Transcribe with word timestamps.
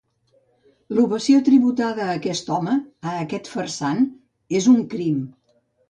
L’ovació 0.99 1.41
tributada 1.51 2.03
a 2.07 2.17
aquest 2.23 2.51
home, 2.57 2.75
a 3.13 3.17
aquest 3.27 3.53
farsant, 3.55 4.05
és 4.63 4.75
un 4.77 4.85
crim 4.97 5.27